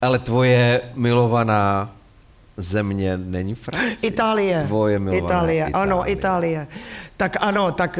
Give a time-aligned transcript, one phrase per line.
[0.00, 1.90] Ale tvoje milovaná
[2.56, 4.10] země není Francie?
[4.10, 4.64] Itálie.
[4.66, 5.72] Tvoje milovaná Itálie, Itálie.
[5.72, 6.66] ano, Itálie.
[7.16, 7.98] Tak ano, tak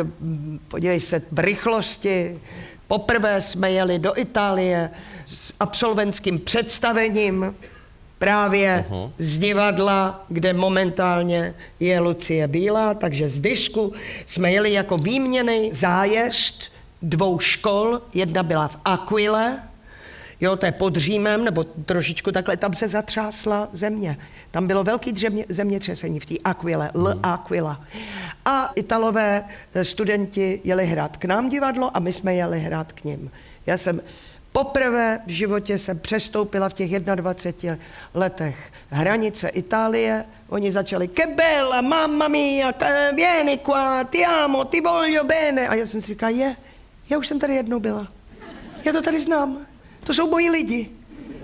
[0.68, 2.40] podívej se, v rychlosti.
[2.86, 4.90] Poprvé jsme jeli do Itálie
[5.26, 7.54] s absolventským představením
[8.18, 9.12] právě uh-huh.
[9.18, 13.92] z divadla, kde momentálně je Lucie Bílá, takže z disku
[14.26, 16.72] jsme jeli jako výměný zájezd
[17.02, 18.00] dvou škol.
[18.14, 19.67] Jedna byla v Aquile,
[20.40, 24.18] Jo, to je pod Římem, nebo trošičku takhle, tam se zatřásla země.
[24.50, 27.20] Tam bylo velký dřemě, zemětřesení v té Aquile, L.
[27.22, 27.80] Aquila.
[28.44, 33.04] A Italové eh, studenti jeli hrát k nám divadlo a my jsme jeli hrát k
[33.04, 33.30] ním.
[33.66, 34.00] Já jsem
[34.52, 37.84] poprvé v životě jsem přestoupila v těch 21
[38.14, 40.24] letech hranice Itálie.
[40.48, 42.72] Oni začali, che bella, mamma mia,
[43.14, 45.68] vieni qua, ti amo, ti voglio bene.
[45.68, 46.56] A já jsem si říkala, je,
[47.10, 48.08] já už jsem tady jednou byla.
[48.84, 49.66] Já to tady znám.
[50.04, 50.90] To jsou moji lidi.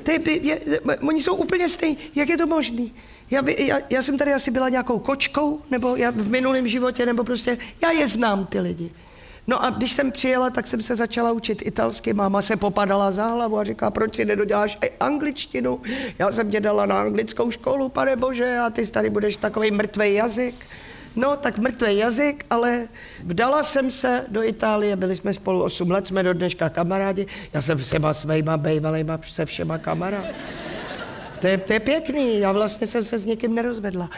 [0.02, 0.60] To je, je,
[1.08, 1.98] oni jsou úplně stejní.
[2.14, 2.94] Jak je to možný?
[3.30, 7.06] Já, by, já, já jsem tady asi byla nějakou kočkou, nebo já v minulém životě,
[7.06, 8.90] nebo prostě, já je znám, ty lidi.
[9.46, 12.12] No a když jsem přijela, tak jsem se začala učit italsky.
[12.12, 15.80] Máma se popadala za hlavu a říká, proč si nedoděláš angličtinu?
[16.18, 20.14] Já jsem tě dala na anglickou školu, pane bože, a ty tady budeš takový mrtvý
[20.14, 20.54] jazyk.
[21.16, 22.88] No, tak mrtvý jazyk, ale
[23.24, 27.26] vdala jsem se do Itálie, byli jsme spolu 8 let, jsme do dneška kamarádi.
[27.52, 30.24] Já jsem všema svýma bejvalejma se všema kamarád.
[31.40, 34.10] To je, to je pěkný, já vlastně jsem se s někým nerozvedla.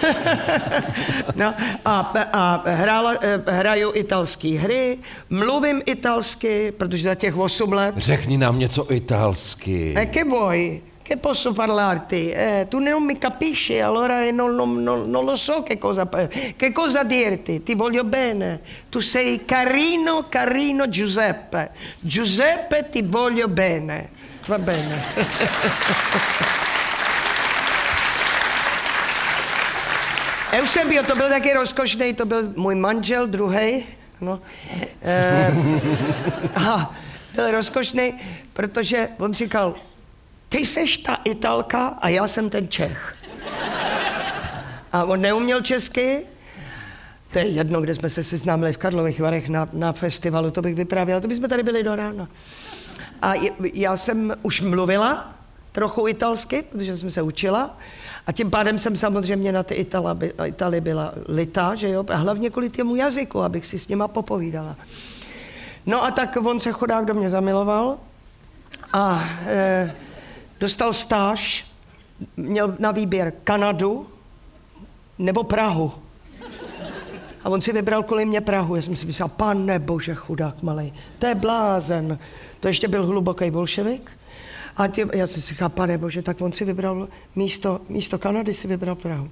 [1.36, 4.98] no, a, a hrála, eh, hraju italské hry,
[5.30, 9.94] mluvím italsky, protože za těch 8 let Řekni nám něco italsky.
[9.96, 10.82] E che vuoi?
[11.02, 12.30] Che posso parlarti?
[12.30, 16.08] Eh, tu non mi capisci, allora eh, non, non- non- non lo so che cosa,
[16.08, 17.62] che cosa dirti.
[17.64, 18.60] Ti voglio bene.
[18.88, 21.70] Tu sei carino, carino Giuseppe.
[21.98, 24.10] Giuseppe, ti voglio bene.
[24.46, 25.02] Va bene.
[30.52, 33.86] Eusebio, to byl taky rozkošný, to byl můj manžel, druhý.
[34.20, 34.40] No.
[35.02, 35.52] E,
[36.54, 36.94] a
[37.34, 38.14] byl rozkošný,
[38.52, 39.74] protože on říkal,
[40.50, 43.16] ty seš ta Italka a já jsem ten Čech.
[44.92, 46.26] A on neuměl česky,
[47.32, 50.74] to je jedno, kde jsme se seznámili v Karlových Varech na, na festivalu, to bych
[50.74, 52.28] vyprávěla, to bychom tady byli do rána.
[53.22, 55.34] A je- já jsem už mluvila
[55.72, 57.78] trochu italsky, protože jsem se učila.
[58.26, 62.04] A tím pádem jsem samozřejmě na ty Itala, Itali byla litá, že jo?
[62.08, 64.76] A hlavně kvůli těmu jazyku, abych si s nima popovídala.
[65.86, 67.96] No a tak on se chudák do mě zamiloval
[68.92, 69.94] a e,
[70.60, 71.66] dostal stáž,
[72.36, 74.06] měl na výběr Kanadu
[75.18, 75.92] nebo Prahu.
[77.44, 78.76] A on si vybral kvůli mě Prahu.
[78.76, 82.18] Já jsem si myslel, pane bože, chudák malý, to je blázen.
[82.60, 84.10] To ještě byl hluboký bolševik.
[84.76, 88.54] A tě, já jsem si říkal, pane bože, tak on si vybral místo, místo Kanady,
[88.54, 89.30] si vybral Prahu.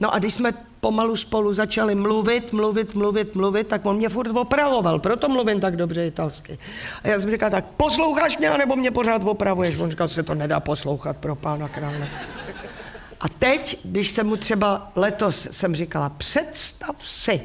[0.00, 4.36] No a když jsme pomalu spolu začali mluvit, mluvit, mluvit, mluvit, tak on mě furt
[4.36, 6.58] opravoval, proto mluvím tak dobře italsky.
[7.02, 9.78] A já jsem říkal, tak posloucháš mě, nebo mě pořád opravuješ?
[9.78, 12.08] On říkal, se to nedá poslouchat pro pána krále.
[13.20, 17.40] A teď, když jsem mu třeba letos jsem říkala, představ si,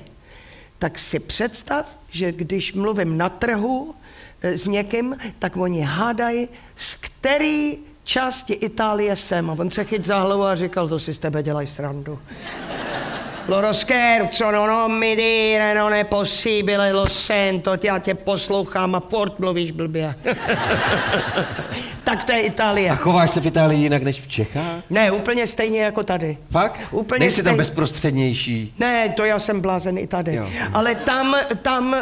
[0.79, 3.95] tak si představ, že když mluvím na trhu
[4.41, 9.49] eh, s někým, tak oni hádají, z který části Itálie jsem.
[9.49, 12.19] A on se chyt za hlavu a říkal, to si z tebe dělají srandu.
[13.47, 18.99] Loro scherzo, no, non mi dire, non è possibile, lo sento, já tě poslouchám a
[18.99, 20.15] furt mluvíš blbě.
[22.03, 22.89] tak to je Itálie.
[22.89, 24.83] A chováš se v Itálii jinak než v Čechách?
[24.89, 26.37] Ne, úplně stejně jako tady.
[26.51, 26.81] Fakt?
[26.91, 27.57] Úplně Nejsi tam stejně.
[27.57, 28.73] bezprostřednější.
[28.79, 30.35] Ne, to já jsem blázen i tady.
[30.35, 30.49] Jo.
[30.73, 31.99] Ale tam, tam uh,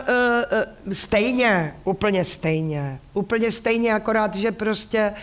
[0.87, 2.99] uh, stejně, úplně stejně.
[3.13, 5.13] Úplně stejně, akorát, že prostě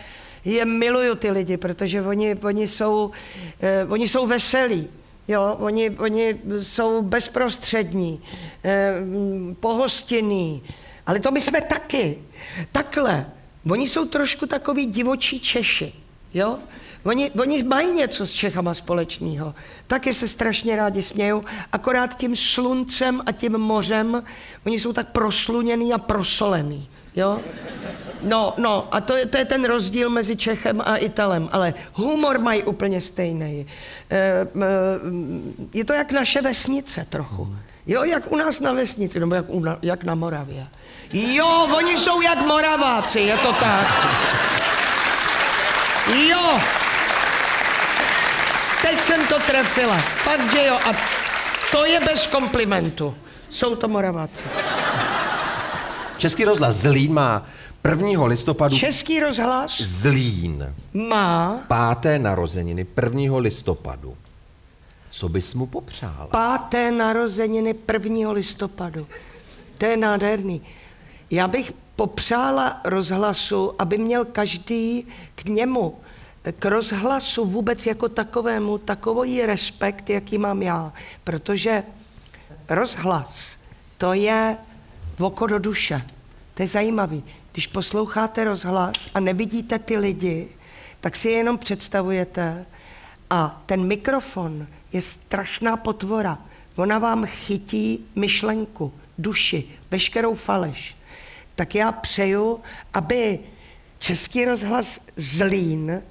[0.44, 4.88] je miluju ty lidi, protože oni, oni, jsou, uh, oni jsou veselí.
[5.28, 8.22] Jo, oni, oni jsou bezprostřední,
[8.64, 8.94] eh,
[9.60, 10.62] pohostinní,
[11.06, 12.22] ale to my jsme taky.
[12.72, 13.26] Takhle.
[13.70, 15.92] Oni jsou trošku takový divočí Češi,
[16.34, 16.58] jo?
[17.04, 19.54] Oni, oni mají něco s Čechama společného.
[19.86, 21.42] Taky se strašně rádi smějou,
[21.72, 24.22] akorát tím sluncem a tím mořem,
[24.66, 27.40] oni jsou tak prosluněný a prosolený, jo?
[28.24, 32.38] No, no, a to je, to je ten rozdíl mezi Čechem a Italem, ale humor
[32.38, 33.66] mají úplně stejný.
[34.10, 34.46] E,
[35.74, 37.56] je to jak naše vesnice trochu.
[37.86, 40.66] Jo, jak u nás na vesnici, nebo jak, na, jak na Moravě.
[41.12, 43.86] Jo, oni jsou jak Moraváci, je to tak.
[46.30, 46.60] Jo.
[48.82, 49.96] Teď jsem to trefila.
[49.98, 50.78] Fakt, že jo.
[50.84, 50.92] A
[51.72, 53.14] to je bez komplimentu.
[53.48, 54.42] Jsou to Moraváci.
[56.18, 57.46] Český rozhlas Zlín má
[57.90, 58.24] 1.
[58.26, 60.74] listopadu Český rozhlas Zlín.
[60.94, 63.38] má Páté narozeniny 1.
[63.38, 64.16] listopadu.
[65.10, 66.26] Co bys mu popřála?
[66.26, 68.30] páté narozeniny 1.
[68.32, 69.06] listopadu.
[69.78, 70.62] To je nádherný.
[71.30, 75.94] Já bych popřála rozhlasu, aby měl každý k němu,
[76.58, 80.92] k rozhlasu vůbec jako takovému, takový respekt, jaký mám já.
[81.24, 81.82] Protože
[82.68, 83.46] rozhlas,
[83.98, 84.56] to je
[85.18, 86.02] oko do duše.
[86.54, 87.24] To je zajímavý.
[87.52, 90.48] Když posloucháte rozhlas a nevidíte ty lidi,
[91.00, 92.66] tak si je jenom představujete
[93.30, 96.38] a ten mikrofon je strašná potvora.
[96.76, 100.96] Ona vám chytí myšlenku, duši, veškerou faleš.
[101.54, 102.60] Tak já přeju,
[102.94, 103.40] aby
[103.98, 106.02] Český rozhlas Zlín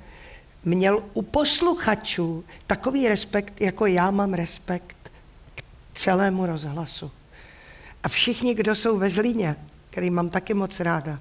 [0.65, 5.11] měl u posluchačů takový respekt, jako já mám respekt
[5.55, 5.63] k
[5.94, 7.11] celému rozhlasu.
[8.03, 9.55] A všichni, kdo jsou ve Zlíně,
[9.89, 11.19] který mám taky moc ráda,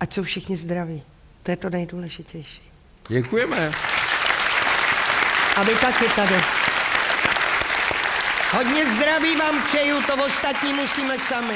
[0.00, 1.02] ať jsou všichni zdraví.
[1.42, 2.62] To je to nejdůležitější.
[3.08, 3.72] Děkujeme.
[5.56, 6.34] A vy taky tady.
[8.52, 11.54] Hodně zdraví vám přeju, to ostatní musíme sami.